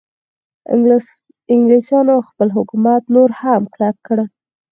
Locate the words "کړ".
4.07-4.17